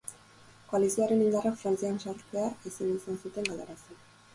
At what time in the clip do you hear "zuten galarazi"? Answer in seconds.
3.25-4.05